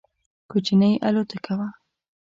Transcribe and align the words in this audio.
کوچنۍ 0.51 0.93
الوتکه 1.07 1.53
وه. 1.57 1.67